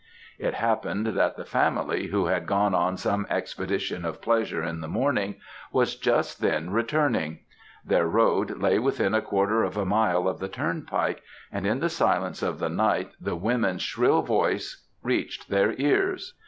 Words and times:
"It 0.39 0.55
happened, 0.55 1.05
that 1.15 1.37
the 1.37 1.45
family, 1.45 2.07
who 2.07 2.25
had 2.25 2.47
gone 2.47 2.73
on 2.73 2.97
some 2.97 3.27
expedition 3.29 4.03
of 4.03 4.19
pleasure 4.19 4.63
in 4.63 4.81
the 4.81 4.87
morning, 4.87 5.35
was 5.71 5.95
just 5.95 6.41
then 6.41 6.71
returning; 6.71 7.41
their 7.85 8.07
road 8.07 8.57
lay 8.57 8.79
within 8.79 9.13
a 9.13 9.21
quarter 9.21 9.61
of 9.61 9.77
a 9.77 9.85
mile 9.85 10.27
of 10.27 10.39
the 10.39 10.47
turnpike; 10.49 11.21
and 11.51 11.67
in 11.67 11.81
the 11.81 11.89
silence 11.89 12.41
of 12.41 12.57
the 12.57 12.67
night, 12.67 13.11
the 13.21 13.35
women's 13.35 13.83
shrill 13.83 14.23
voice 14.23 14.87
reached 15.03 15.49
their 15.51 15.75
ears. 15.79 16.33